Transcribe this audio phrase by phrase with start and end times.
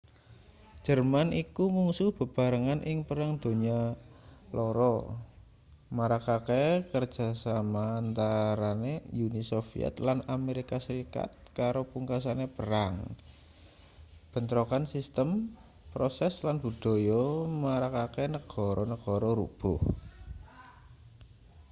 [0.85, 3.81] jerman iku mungsuh bebarengan ing perang donya
[4.51, 8.93] 2 marakake kerjasama antarane
[9.25, 12.93] uni soviet lan amerika serikat karo pungkasane perang
[14.33, 15.29] bentrokan sistem
[15.93, 17.25] proses lan budaya
[17.63, 19.77] marakake negara-negara rubuh